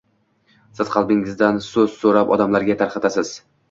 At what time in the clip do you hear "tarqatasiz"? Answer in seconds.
2.85-3.41